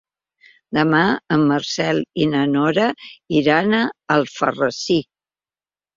[0.77, 1.01] Demà
[1.35, 2.87] en Marcel i na Nora
[3.43, 3.83] iran a
[4.17, 4.99] Alfarrasí.